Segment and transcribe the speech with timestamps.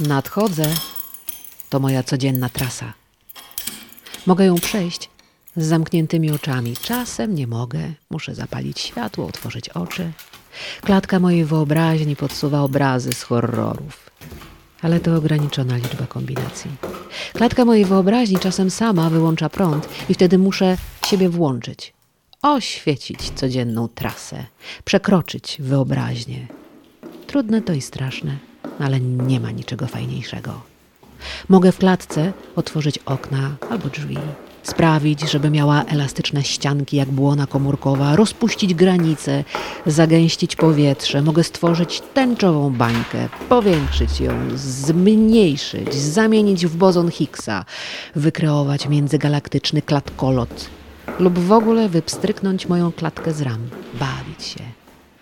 [0.00, 0.74] Nadchodzę.
[1.70, 2.92] To moja codzienna trasa.
[4.26, 5.10] Mogę ją przejść
[5.56, 6.76] z zamkniętymi oczami.
[6.76, 7.92] Czasem nie mogę.
[8.10, 10.12] Muszę zapalić światło, otworzyć oczy.
[10.80, 14.10] Klatka mojej wyobraźni podsuwa obrazy z horrorów.
[14.82, 16.70] Ale to ograniczona liczba kombinacji.
[17.32, 21.92] Klatka mojej wyobraźni czasem sama wyłącza prąd i wtedy muszę siebie włączyć.
[22.42, 24.44] Oświecić codzienną trasę,
[24.84, 26.46] przekroczyć wyobraźnię.
[27.26, 28.38] Trudne to i straszne,
[28.78, 30.60] ale nie ma niczego fajniejszego.
[31.48, 34.18] Mogę w klatce otworzyć okna albo drzwi,
[34.62, 39.44] sprawić, żeby miała elastyczne ścianki jak błona komórkowa, rozpuścić granice,
[39.86, 41.22] zagęścić powietrze.
[41.22, 47.64] Mogę stworzyć tęczową bańkę, powiększyć ją, zmniejszyć, zamienić w bozon Higgsa,
[48.16, 50.68] wykreować międzygalaktyczny klatkolot.
[51.18, 53.60] Lub w ogóle wypstryknąć moją klatkę z ram,
[53.94, 54.64] bawić się,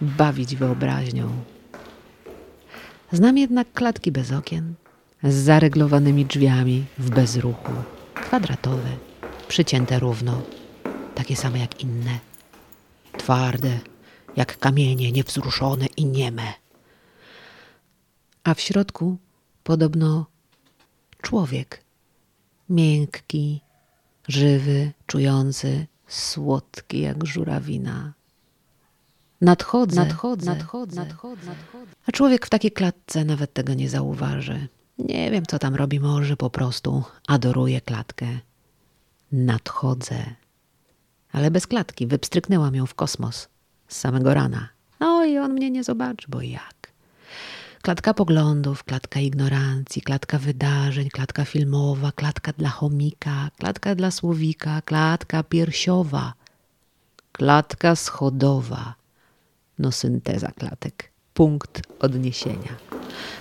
[0.00, 1.28] bawić wyobraźnią.
[3.12, 4.74] Znam jednak klatki bez okien,
[5.22, 7.72] z zareglowanymi drzwiami w bezruchu,
[8.14, 8.96] kwadratowe,
[9.48, 10.42] przycięte równo,
[11.14, 12.18] takie same jak inne,
[13.18, 13.80] twarde,
[14.36, 16.52] jak kamienie niewzruszone i nieme.
[18.44, 19.16] A w środku
[19.64, 20.26] podobno
[21.22, 21.84] człowiek,
[22.68, 23.60] miękki,
[24.28, 28.12] żywy, czujący, słodki jak żurawina.
[29.44, 31.92] Nadchodzę, nadchodzę, nadchodzę, nadchodzę, nadchodzę.
[32.06, 34.68] A człowiek w takiej klatce nawet tego nie zauważy.
[34.98, 38.26] Nie wiem, co tam robi, może po prostu adoruje klatkę.
[39.32, 40.24] Nadchodzę.
[41.32, 43.48] Ale bez klatki wypstryknęłam ją w kosmos
[43.88, 44.68] z samego rana.
[45.00, 46.92] No i on mnie nie zobaczy, bo jak?
[47.82, 55.42] Klatka poglądów, klatka ignorancji, klatka wydarzeń, klatka filmowa, klatka dla chomika, klatka dla słowika, klatka
[55.42, 56.34] piersiowa,
[57.32, 58.94] klatka schodowa.
[59.78, 61.10] No synteza klatek.
[61.34, 62.76] Punkt odniesienia.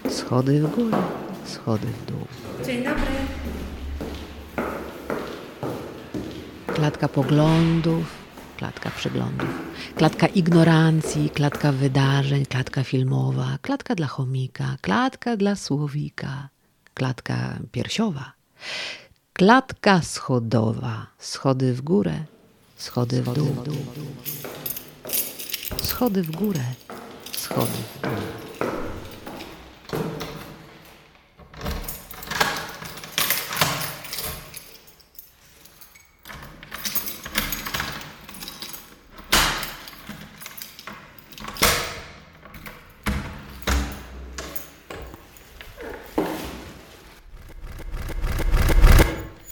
[0.10, 0.98] Schody w górę,
[1.46, 2.28] schody w dół.
[2.66, 3.14] Dzień dobry.
[6.68, 8.06] Klatka poglądów,
[8.58, 9.50] klatka przeglądów.
[9.96, 16.50] Klatka ignorancji, klatka wydarzeń, klatka filmowa, klatka dla chomika, klatka dla słowika,
[16.94, 18.34] klatka piersiowa.
[19.34, 22.24] Klatka schodowa, schody w górę,
[22.78, 23.56] schody w dół.
[25.82, 26.60] Schody w górę,
[27.32, 28.33] schody w dół.